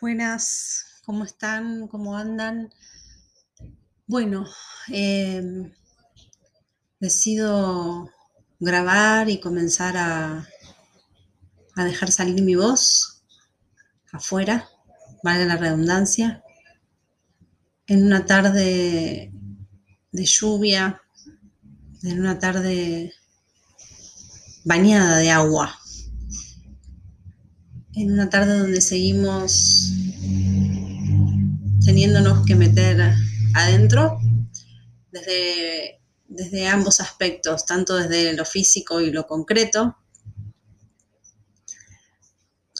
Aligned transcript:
Buenas, 0.00 1.02
¿cómo 1.04 1.24
están? 1.24 1.88
¿Cómo 1.88 2.16
andan? 2.16 2.72
Bueno, 4.06 4.46
em, 4.92 5.72
decido 7.00 8.08
grabar 8.60 9.28
y 9.28 9.40
comenzar 9.40 9.96
a, 9.96 10.48
a 11.74 11.84
dejar 11.84 12.12
salir 12.12 12.44
mi 12.44 12.54
voz 12.54 13.24
afuera, 14.12 14.68
valga 15.24 15.46
la 15.46 15.56
redundancia, 15.56 16.44
en 17.88 18.06
una 18.06 18.24
tarde 18.24 19.32
de 20.12 20.24
lluvia, 20.24 21.02
en 22.04 22.20
una 22.20 22.38
tarde 22.38 23.12
bañada 24.64 25.16
de 25.16 25.30
agua 25.32 25.76
en 27.98 28.12
una 28.12 28.30
tarde 28.30 28.56
donde 28.56 28.80
seguimos 28.80 29.92
teniéndonos 31.84 32.46
que 32.46 32.54
meter 32.54 33.12
adentro 33.54 34.20
desde, 35.10 36.00
desde 36.28 36.68
ambos 36.68 37.00
aspectos, 37.00 37.66
tanto 37.66 37.96
desde 37.96 38.34
lo 38.34 38.44
físico 38.44 39.00
y 39.00 39.10
lo 39.10 39.26
concreto, 39.26 39.96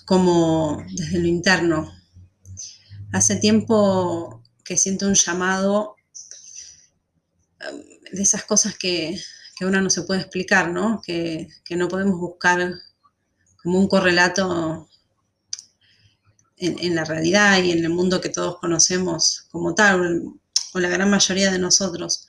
como 0.07 0.84
desde 0.93 1.19
lo 1.19 1.27
interno. 1.27 1.93
Hace 3.12 3.37
tiempo 3.37 4.45
que 4.65 4.77
siento 4.77 5.09
un 5.09 5.15
llamado 5.15 5.96
um, 7.69 7.79
de 8.12 8.23
esas 8.23 8.45
cosas 8.45 8.77
que, 8.79 9.21
que 9.57 9.66
uno 9.66 9.80
no 9.80 9.91
se 9.91 10.02
puede 10.02 10.21
explicar, 10.21 10.71
¿no? 10.71 11.01
Que, 11.05 11.48
que 11.65 11.74
no 11.74 11.88
podemos 11.88 12.21
buscar 12.21 12.73
como 13.62 13.80
un 13.80 13.88
correlato 13.88 14.88
en, 16.61 16.95
la 16.95 17.05
realidad 17.05 17.62
y 17.62 17.73
en 17.73 17.85
el 17.85 17.91
mundo 17.91 18.21
que 18.21 18.29
todos 18.29 18.59
conocemos 18.59 19.46
como 19.51 19.74
tal, 19.74 20.23
o 20.74 20.80
la 20.80 20.88
gran 20.88 21.10
mayoría 21.10 21.51
de 21.51 21.59
nosotros. 21.59 22.27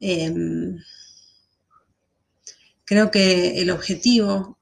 Em, 0.00 0.78
creo 2.84 3.10
que 3.10 3.60
el 3.60 3.70
objetivo 3.70 4.58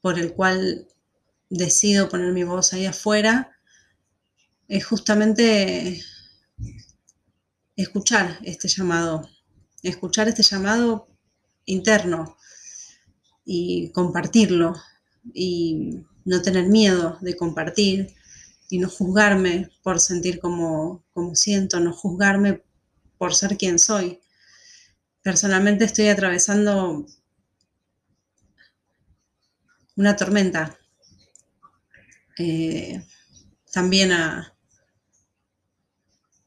por 0.00 0.18
el 0.18 0.32
cual 0.32 0.88
decido 1.50 2.08
poner 2.08 2.32
mi 2.32 2.44
voz 2.44 2.72
ahí 2.72 2.86
afuera 2.86 3.52
es 4.68 4.84
justamente 4.84 6.02
escuchar 7.76 8.38
este 8.42 8.68
llamado, 8.68 9.28
escuchar 9.82 10.28
este 10.28 10.42
llamado 10.42 11.08
interno 11.66 12.36
y 13.44 13.90
compartirlo 13.90 14.74
y 15.32 16.04
no 16.26 16.42
tener 16.42 16.66
miedo 16.66 17.16
de 17.22 17.36
compartir 17.36 18.14
y 18.68 18.78
no 18.78 18.90
juzgarme 18.90 19.70
por 19.82 20.00
sentir 20.00 20.40
como, 20.40 21.04
siento, 21.34 21.80
no 21.80 21.92
juzgarme 21.92 22.62
por 23.16 23.34
ser 23.34 23.56
quien 23.56 23.78
soy. 23.78 24.20
Personalmente 25.22 25.84
estoy 25.84 26.08
atravesando 26.08 27.06
una 29.94 30.16
tormenta, 30.16 30.76
eh, 32.38 33.02
también 33.72 34.12
a, 34.12 34.52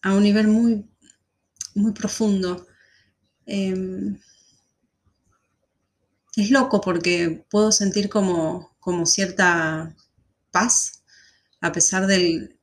a, 0.02 0.14
un 0.14 0.24
nivel 0.24 0.48
muy, 0.50 0.90
muy 1.74 1.94
profundo. 1.94 2.68
Em, 3.46 4.20
es 6.36 6.52
loco 6.52 6.82
porque 6.82 7.46
puedo 7.50 7.72
sentir 7.72 8.10
como, 8.10 8.69
como 8.80 9.06
cierta 9.06 9.96
paz 10.52 11.04
a 11.62 11.72
pesar 11.72 12.08
del, 12.08 12.56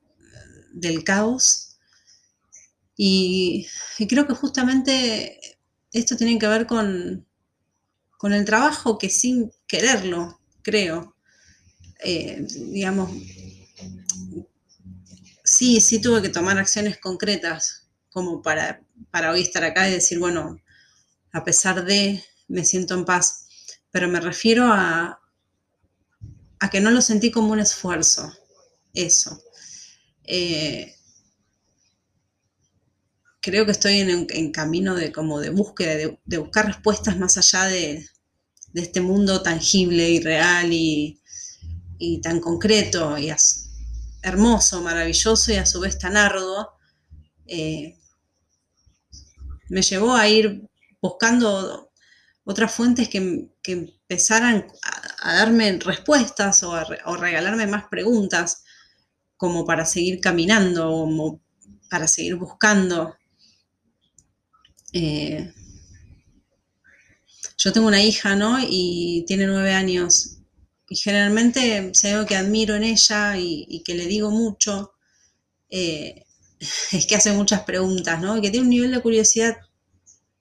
caos. 1.05 1.77
Y, 2.95 3.67
creo 4.09 4.27
que 4.27 4.33
justamente 4.33 5.39
esto 5.93 6.17
tiene 6.17 6.39
que 6.39 6.47
ver 6.47 6.65
con, 6.65 7.25
con 8.17 8.33
el 8.33 8.45
trabajo 8.45 8.97
que 8.97 9.09
sin 9.09 9.51
quererlo, 9.67 10.39
creo, 10.63 11.15
eh, 12.03 12.45
digamos, 12.49 13.11
sí, 15.43 15.79
sí 15.79 16.01
tuve 16.01 16.21
que 16.21 16.29
tomar 16.29 16.57
acciones 16.57 16.99
concretas 16.99 17.87
como 18.09 18.41
para, 18.41 18.81
para 19.11 19.31
hoy 19.31 19.41
estar 19.41 19.63
acá 19.63 19.87
y 19.87 19.93
decir, 19.93 20.19
bueno, 20.19 20.59
a 21.31 21.43
pesar 21.43 21.85
de, 21.85 22.23
me 22.47 22.65
siento 22.65 22.95
en 22.95 23.05
paz, 23.05 23.47
pero 23.91 24.07
me 24.07 24.19
refiero 24.19 24.65
a, 24.71 25.19
a 26.59 26.69
que 26.69 26.81
no 26.81 26.91
lo 26.91 27.01
sentí 27.01 27.31
como 27.31 27.51
un 27.51 27.59
esfuerzo, 27.59 28.33
eso. 28.93 29.41
Eh, 30.23 30.95
creo 33.41 33.65
que 33.65 33.71
estoy 33.71 33.99
en, 33.99 34.51
camino 34.51 34.95
de 34.95 35.11
como 35.11 35.39
de 35.39 35.49
búsqueda, 35.49 36.17
de, 36.25 36.37
buscar 36.37 36.65
respuestas 36.65 37.17
más 37.17 37.37
allá 37.37 37.65
de, 37.65 38.05
este 38.73 39.01
mundo 39.01 39.41
tangible 39.41 40.09
y 40.09 40.19
real 40.19 40.69
y, 40.71 41.21
tan 42.21 42.39
concreto 42.39 43.17
y 43.17 43.31
hermoso, 44.21 44.81
maravilloso 44.81 45.51
y 45.51 45.55
a 45.55 45.65
su 45.65 45.79
vez 45.79 45.97
tan 45.97 46.17
arduo. 46.17 46.73
Eh, 47.47 47.97
me 49.69 49.81
llevó 49.81 50.13
a 50.13 50.27
ir 50.27 50.67
buscando 51.01 51.86
otras 52.47 52.71
fuentes 52.71 53.09
que, 53.09 53.49
que 53.61 53.73
empezaran 53.73 54.65
a, 55.21 55.35
darme 55.35 55.79
respuestas 55.79 56.63
o, 56.63 56.73
a, 56.73 56.85
regalarme 57.17 57.67
más 57.67 57.89
preguntas 57.89 58.63
como 59.35 59.65
para 59.65 59.85
seguir 59.85 60.21
caminando, 60.21 60.89
como 60.89 61.41
para 61.89 62.07
seguir 62.07 62.35
buscando. 62.35 63.17
Eh, 64.93 65.53
yo 67.57 67.73
tengo 67.73 67.87
una 67.87 68.01
hija, 68.01 68.33
¿no? 68.37 68.57
Y 68.61 69.25
tiene 69.27 69.45
nueve 69.45 69.73
años. 69.73 70.37
Y 70.87 70.95
generalmente, 70.95 71.91
si 71.93 72.07
algo 72.07 72.25
que 72.25 72.37
admiro 72.37 72.75
en 72.75 72.85
ella 72.85 73.37
y, 73.37 73.83
que 73.85 73.93
le 73.93 74.05
digo 74.05 74.31
mucho, 74.31 74.93
eh, 75.69 76.23
es 76.93 77.05
que 77.05 77.15
hace 77.15 77.33
muchas 77.33 77.63
preguntas, 77.63 78.21
¿no? 78.21 78.37
Y 78.37 78.41
que 78.41 78.51
tiene 78.51 78.63
un 78.63 78.69
nivel 78.69 78.91
de 78.91 79.01
curiosidad 79.01 79.57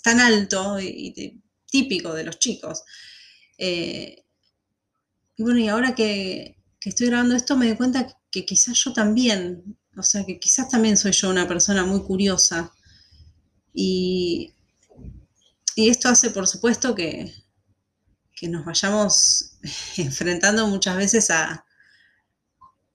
tan 0.05 0.21
alto 0.21 0.79
típico 1.71 2.15
de 2.15 2.25
los 2.25 2.39
chicos. 2.39 2.83
Eh, 3.59 4.25
y 5.37 5.43
bueno, 5.43 5.59
y 5.61 5.69
ahora 5.69 5.95
que, 5.95 6.57
estoy 6.81 7.09
grabando 7.09 7.35
esto 7.35 7.57
me 7.57 7.67
doy 7.67 7.77
cuenta 7.77 8.07
que, 8.31 8.47
quizás 8.47 8.79
yo 8.85 8.93
también, 8.93 9.77
o 9.97 10.03
sea, 10.03 10.25
que 10.25 10.39
quizás 10.39 10.69
también 10.69 10.97
soy 10.97 11.13
yo 11.13 11.31
una 11.31 11.49
persona 11.49 11.85
muy 11.85 12.03
curiosa. 12.03 12.73
Y, 13.75 14.55
esto 15.77 16.09
hace, 16.09 16.31
por 16.31 16.47
supuesto, 16.47 16.95
que, 16.95 17.33
nos 18.43 18.65
vayamos 18.65 19.59
enfrentando 19.97 20.67
muchas 20.69 20.97
veces 20.97 21.31
a, 21.31 21.65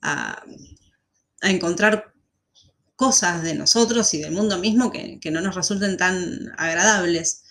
a, 0.02 0.44
encontrar 1.42 2.14
cosas 2.96 3.44
de 3.44 3.56
nosotros 3.56 4.14
y 4.14 4.22
del 4.22 4.32
mundo 4.32 4.60
mismo 4.60 4.92
que, 4.92 5.20
que, 5.20 5.32
no 5.32 5.42
nos 5.42 5.56
resulten 5.56 5.98
tan 5.98 6.54
agradables. 6.58 7.44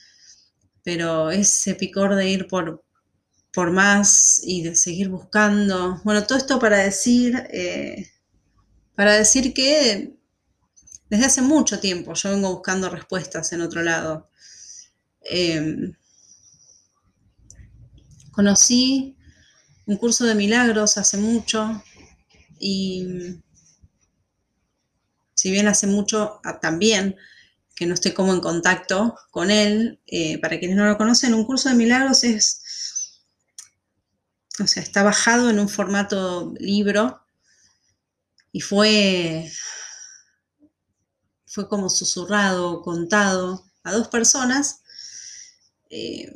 Pero 0.85 1.31
ese 1.31 1.75
picor 1.75 2.15
de 2.15 2.29
ir 2.29 2.47
por, 2.49 2.85
por 3.53 3.71
más 3.71 4.41
y 4.45 4.63
de 4.63 4.75
seguir 4.77 5.09
buscando. 5.09 6.01
Bueno, 6.05 6.25
todo 6.27 6.39
esto 6.39 6.59
para 6.59 6.79
decir, 6.79 7.37
eh, 7.53 8.11
para 8.95 9.15
decir 9.15 9.53
que 9.53 10.15
desde 11.11 11.27
hace 11.27 11.43
mucho 11.43 11.81
tiempo 11.81 12.15
yo 12.15 12.31
vengo 12.31 12.53
buscando 12.55 12.89
respuestas 12.89 13.53
en 13.53 13.61
otro 13.63 13.83
lado. 13.83 14.31
Em, 15.23 15.93
conocí 18.31 19.17
un 19.87 19.97
curso 19.97 20.25
de 20.25 20.35
milagros 20.35 20.97
hace 20.97 21.17
mucho 21.17 21.83
y 22.59 23.41
si 25.35 25.51
bien 25.51 25.67
hace 25.69 25.87
mucho 25.87 26.41
ah, 26.45 26.61
también 26.61 27.17
que 27.81 27.87
no 27.87 27.95
estoy 27.95 28.13
como 28.13 28.35
en 28.35 28.41
contacto 28.41 29.17
con 29.31 29.51
él, 29.51 30.01
eh, 30.07 30.39
para 30.39 30.59
quienes 30.59 30.77
no 30.77 30.85
lo 30.85 30.99
conocen, 30.99 31.33
un 31.33 31.47
curso 31.47 31.71
de 31.71 31.77
milagros 31.77 32.25
es 32.25 32.61
o 34.63 34.67
sea, 34.67 34.83
está 34.83 35.03
bajado 35.03 35.49
en 35.49 35.59
un 35.59 35.71
formato 35.71 36.53
libro 36.59 37.23
y 38.53 38.61
fue, 38.61 39.51
fue 41.47 41.71
como 41.71 41.89
susurrado, 41.89 42.83
contado 42.83 43.65
a 43.83 43.93
dos 43.93 44.09
personas 44.09 44.83
eh, 45.89 46.31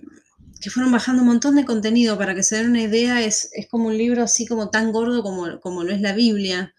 que 0.62 0.70
fueron 0.70 0.93
bajando 0.93 1.20
un 1.20 1.29
montón 1.29 1.56
de 1.56 1.67
contenido 1.67 2.17
para 2.17 2.35
que 2.35 2.43
se 2.43 2.56
den 2.56 2.70
una 2.70 2.81
idea, 2.81 3.20
es, 3.20 3.50
como 3.70 3.88
un 3.88 3.99
libro 3.99 4.23
así 4.23 4.46
como 4.46 4.70
tan 4.70 4.93
gordo 4.93 5.23
como, 5.23 5.61
como 5.61 5.85
lo 5.85 5.93
es 5.93 6.00
la 6.00 6.14
Biblia. 6.14 6.75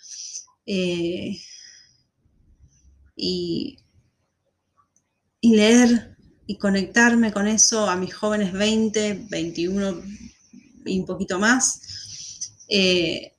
Eh, 0.66 1.38
y, 3.16 3.85
y 5.46 5.56
leer 5.56 6.18
y 6.48 6.58
conectarme 6.58 7.32
con 7.32 7.46
eso 7.48 7.88
a 7.88 7.96
mis 7.96 8.16
jóvenes 8.16 8.52
20, 8.52 9.28
21, 9.30 10.02
y 10.86 11.00
un 11.00 11.06
poquito 11.06 11.38
más, 11.38 12.56
eh, 12.68 13.32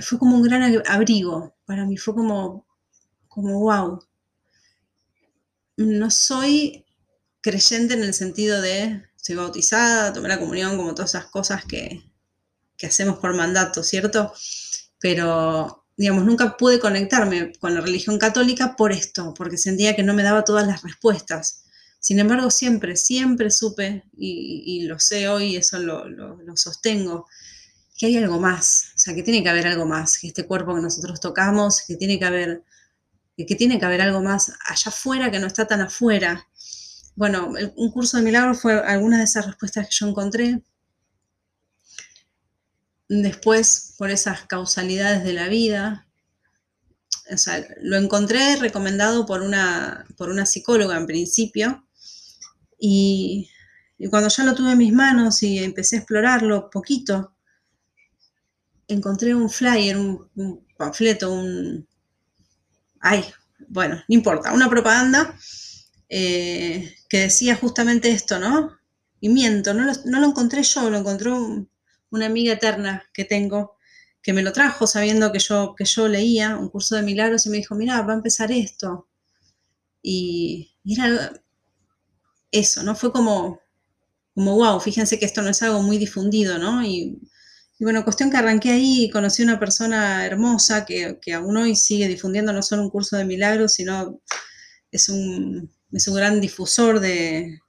fue 0.00 0.16
como 0.20 0.36
un 0.36 0.44
gran 0.44 0.80
abrigo 0.86 1.56
para 1.64 1.84
mí, 1.86 1.96
fue 1.96 2.14
como, 2.14 2.68
como 3.26 3.58
wow. 3.58 3.98
No 5.76 6.08
soy 6.12 6.86
creyente 7.40 7.94
en 7.94 8.04
el 8.04 8.14
sentido 8.14 8.60
de 8.60 9.02
soy 9.16 9.34
bautizada, 9.34 10.12
tomé 10.12 10.28
la 10.28 10.38
comunión, 10.38 10.76
como 10.76 10.94
todas 10.94 11.16
esas 11.16 11.26
cosas 11.26 11.64
que, 11.64 12.00
que 12.76 12.86
hacemos 12.86 13.18
por 13.18 13.34
mandato, 13.34 13.82
¿cierto? 13.82 14.32
Pero, 15.00 15.84
digamos, 15.98 16.24
nunca 16.24 16.56
pude 16.56 16.78
conectarme 16.78 17.52
con 17.58 17.74
la 17.74 17.80
religión 17.80 18.18
católica 18.18 18.76
por 18.76 18.92
esto, 18.92 19.34
porque 19.34 19.58
sentía 19.58 19.96
que 19.96 20.04
no 20.04 20.14
me 20.14 20.22
daba 20.22 20.44
todas 20.44 20.64
las 20.64 20.82
respuestas. 20.82 21.64
Sin 21.98 22.20
embargo, 22.20 22.52
siempre, 22.52 22.94
siempre 22.94 23.50
supe, 23.50 24.04
y, 24.16 24.84
lo 24.86 25.00
sé 25.00 25.28
hoy, 25.28 25.56
eso 25.56 25.80
lo, 25.80 26.08
lo, 26.08 26.56
sostengo, 26.56 27.26
que 27.98 28.06
hay 28.06 28.16
algo 28.16 28.38
más, 28.38 28.92
o 28.94 28.98
sea, 28.98 29.12
que 29.12 29.24
tiene 29.24 29.42
que 29.42 29.48
haber 29.48 29.66
algo 29.66 29.86
más, 29.86 30.18
que 30.18 30.28
este 30.28 30.46
cuerpo 30.46 30.72
que 30.76 30.80
nosotros 30.80 31.20
tocamos, 31.20 31.82
que 31.84 31.96
tiene 31.96 32.16
que 32.20 32.24
haber, 32.24 32.62
que 33.36 33.56
tiene 33.56 33.80
que 33.80 33.84
haber 33.84 34.00
algo 34.00 34.22
más 34.22 34.52
allá 34.66 34.90
afuera 34.90 35.32
que 35.32 35.40
no 35.40 35.48
está 35.48 35.66
tan 35.66 35.80
afuera. 35.80 36.46
Bueno, 37.16 37.52
un 37.74 37.90
curso 37.90 38.18
de 38.18 38.22
milagros 38.22 38.60
fue 38.60 38.80
alguna 38.80 39.18
de 39.18 39.24
esas 39.24 39.46
respuestas 39.46 39.88
que 39.88 39.96
yo 39.98 40.06
encontré. 40.06 40.62
Después, 43.08 43.94
por 43.96 44.10
esas 44.10 44.42
causalidades 44.46 45.24
de 45.24 45.32
la 45.32 45.48
vida, 45.48 46.06
o 47.30 47.36
sea, 47.36 47.66
lo 47.80 47.96
encontré 47.96 48.56
recomendado 48.56 49.26
por 49.26 49.42
una, 49.42 50.06
por 50.16 50.28
una 50.30 50.46
psicóloga 50.46 50.96
en 50.96 51.06
principio, 51.06 51.86
y, 52.78 53.50
cuando 54.10 54.28
ya 54.28 54.44
lo 54.44 54.54
tuve 54.54 54.72
en 54.72 54.78
mis 54.78 54.92
manos 54.92 55.42
y 55.42 55.58
empecé 55.58 55.96
a 55.96 55.98
explorarlo 55.98 56.70
poquito, 56.70 57.34
encontré 58.86 59.34
un 59.34 59.50
flyer, 59.50 59.96
un, 59.96 60.66
panfleto, 60.76 61.32
un... 61.32 61.86
Ay, 63.00 63.24
bueno, 63.68 63.96
no 63.96 64.14
importa, 64.14 64.52
una 64.52 64.70
propaganda 64.70 65.36
eh, 66.08 66.94
que 67.08 67.18
decía 67.20 67.56
justamente 67.56 68.10
esto, 68.10 68.38
¿no? 68.38 68.78
Y 69.20 69.28
miento, 69.28 69.74
no 69.74 69.84
lo, 69.84 70.26
encontré 70.26 70.62
yo, 70.62 70.88
lo 70.88 70.98
encontró 70.98 71.66
una 72.10 72.26
amiga 72.26 72.54
eterna 72.54 73.04
que 73.12 73.24
tengo, 73.24 73.76
que 74.22 74.32
me 74.32 74.42
lo 74.42 74.52
trajo 74.52 74.86
sabiendo 74.86 75.32
que 75.32 75.38
yo, 75.38 75.74
que 75.76 75.84
yo 75.84 76.08
leía 76.08 76.56
un 76.56 76.68
curso 76.68 76.96
de 76.96 77.02
milagros 77.02 77.46
y 77.46 77.50
me 77.50 77.58
dijo, 77.58 77.74
mira, 77.74 78.00
va 78.02 78.12
a 78.12 78.16
empezar 78.16 78.52
esto. 78.52 79.08
Y, 80.02 80.76
y 80.84 80.94
era 80.94 81.32
eso, 82.50 82.82
¿no? 82.82 82.94
Fue 82.94 83.12
como, 83.12 83.60
como, 84.34 84.54
wow, 84.54 84.80
fíjense 84.80 85.18
que 85.18 85.26
esto 85.26 85.42
no 85.42 85.50
es 85.50 85.62
algo 85.62 85.82
muy 85.82 85.98
difundido, 85.98 86.58
¿no? 86.58 86.84
Y, 86.84 87.20
bueno, 87.80 88.04
cuestión 88.04 88.30
que 88.30 88.36
arranqué 88.36 88.70
ahí 88.70 89.04
y 89.04 89.10
conocí 89.10 89.42
una 89.42 89.58
persona 89.60 90.26
hermosa 90.26 90.84
que, 90.84 91.18
aún 91.34 91.56
hoy 91.56 91.76
sigue 91.76 92.08
difundiendo 92.08 92.52
no 92.52 92.62
solo 92.62 92.82
un 92.82 92.90
curso 92.90 93.16
de 93.16 93.24
milagros, 93.24 93.74
sino 93.74 94.20
es 94.90 95.08
un, 95.08 95.70
es 95.92 96.08
un 96.08 96.14
gran 96.14 96.40
difusor 96.40 97.00
de, 97.00 97.60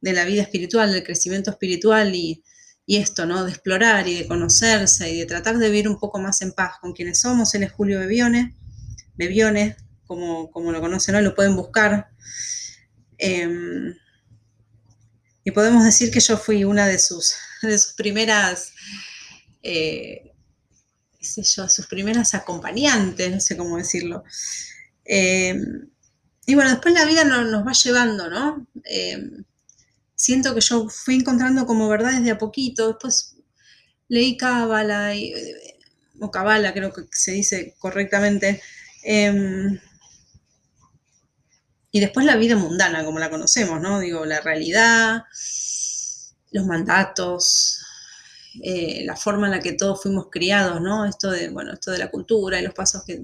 la 0.00 0.24
vida 0.24 0.42
espiritual, 0.42 0.92
del 0.92 1.04
crecimiento 1.04 1.50
espiritual 1.50 2.14
y, 2.14 2.42
esto, 2.86 3.26
¿no? 3.26 3.44
De 3.44 3.50
explorar 3.50 4.06
y 4.06 4.14
de 4.14 4.28
conocerse 4.28 5.10
y 5.10 5.18
de 5.18 5.26
tratar 5.26 5.58
de 5.58 5.68
vivir 5.68 5.88
un 5.88 5.98
poco 5.98 6.20
más 6.20 6.40
en 6.42 6.52
paz 6.52 6.78
con 6.80 6.92
quienes 6.92 7.20
somos. 7.20 7.52
Él 7.54 7.64
es 7.64 7.72
Julio 7.72 7.98
Bebione, 7.98 8.54
Bebione, 9.16 9.76
como, 10.06 10.50
como 10.52 10.70
lo 10.70 10.80
conocen 10.80 11.16
hoy, 11.16 11.24
lo 11.24 11.34
pueden 11.34 11.56
buscar. 11.56 12.08
Em, 13.18 13.94
y 15.42 15.50
podemos 15.50 15.84
decir 15.84 16.12
que 16.12 16.20
yo 16.20 16.36
fui 16.36 16.64
una 16.64 16.86
de 16.86 16.98
sus, 16.98 17.34
de 17.62 17.76
sus 17.76 17.92
primeras, 17.94 18.72
eh, 19.62 20.32
sus 21.20 21.86
primeras 21.88 22.34
acompañantes, 22.34 23.32
no 23.32 23.40
sé 23.40 23.56
cómo 23.56 23.76
decirlo. 23.78 24.22
Eh, 25.04 25.58
y 26.46 26.54
bueno, 26.54 26.70
después 26.70 26.94
la 26.94 27.04
vida 27.04 27.24
nos, 27.24 27.66
va 27.66 27.72
llevando, 27.72 28.30
¿no? 28.30 28.66
Eh, 30.16 30.18
siento 30.18 30.54
que 30.54 30.60
yo 30.60 30.88
fui 30.88 31.16
encontrando 31.16 31.66
como 31.66 31.88
verdades 31.88 32.24
de 32.24 32.30
a 32.30 32.38
poquito, 32.38 32.88
después 32.88 33.36
leí 34.08 34.36
Cábala, 34.36 35.12
o 36.20 36.30
Cábala 36.30 36.72
creo 36.72 36.92
que 36.92 37.02
se 37.12 37.32
dice 37.32 37.74
correctamente, 37.78 38.62
em, 39.04 39.78
y 41.92 42.00
después 42.00 42.26
la 42.26 42.36
vida 42.36 42.56
mundana, 42.56 43.04
como 43.04 43.18
la 43.18 43.30
conocemos, 43.30 43.80
¿no? 43.80 44.00
Digo, 44.00 44.24
la 44.26 44.40
realidad, 44.40 45.24
los 46.50 46.66
mandatos, 46.66 47.80
eh, 48.62 49.02
la 49.04 49.16
forma 49.16 49.46
en 49.46 49.52
la 49.52 49.60
que 49.60 49.72
todos 49.72 50.02
fuimos 50.02 50.28
criados, 50.30 50.80
¿no? 50.80 51.06
Esto 51.06 51.30
de, 51.30 51.50
bueno, 51.50 51.72
esto 51.72 51.90
de 51.90 51.98
la 51.98 52.10
cultura 52.10 52.60
y 52.60 52.64
los 52.64 52.74
pasos 52.74 53.04
que, 53.04 53.22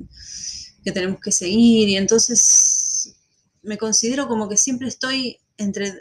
tenemos 0.84 1.20
que 1.20 1.32
seguir. 1.32 1.88
Y 1.88 1.96
entonces 1.96 3.14
me 3.62 3.78
considero 3.78 4.26
como 4.28 4.48
que 4.48 4.56
siempre 4.56 4.88
estoy 4.88 5.38
entre, 5.62 5.92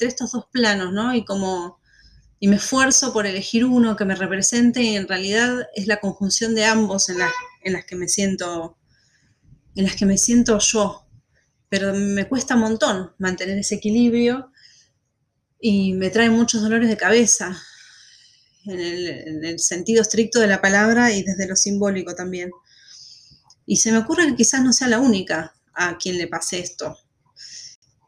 estos 0.00 0.32
dos 0.32 0.46
planos, 0.52 0.92
¿no? 0.92 1.14
Y 1.14 1.24
como 1.24 1.80
y 2.40 2.48
me 2.48 2.56
esfuerzo 2.56 3.12
por 3.12 3.26
elegir 3.26 3.64
uno 3.64 3.96
que 3.96 4.04
me 4.04 4.14
represente 4.14 4.82
y 4.82 4.96
en 4.96 5.08
realidad 5.08 5.66
es 5.74 5.86
la 5.86 6.00
conjunción 6.00 6.54
de 6.54 6.64
ambos 6.64 7.08
en, 7.08 7.16
en 7.62 7.72
las 7.72 7.84
que 7.86 7.96
me 7.96 8.08
siento 8.08 8.76
en 9.76 9.84
las 9.84 9.96
que 9.96 10.04
me 10.04 10.18
siento 10.18 10.58
yo 10.58 11.04
pero 11.74 11.92
me 11.92 12.28
cuesta 12.28 12.54
un 12.54 12.60
montón 12.60 13.12
mantener 13.18 13.58
ese 13.58 13.74
equilibrio 13.74 14.52
y 15.60 15.92
me 15.94 16.08
trae 16.08 16.30
muchos 16.30 16.62
dolores 16.62 16.88
de 16.88 16.96
cabeza, 16.96 17.60
en 18.66 19.44
el, 19.44 19.58
sentido 19.58 20.02
estricto 20.02 20.38
de 20.38 20.46
la 20.46 20.60
palabra 20.60 21.10
y 21.10 21.24
desde 21.24 21.48
lo 21.48 21.56
simbólico 21.56 22.14
también. 22.14 22.52
Y 23.66 23.78
se 23.78 23.90
me 23.90 23.98
ocurre 23.98 24.26
que 24.26 24.36
quizás 24.36 24.62
no 24.62 24.72
sea 24.72 24.86
la 24.86 25.00
única 25.00 25.52
a 25.74 25.98
quien 25.98 26.16
le 26.16 26.28
pase 26.28 26.60
esto. 26.60 26.96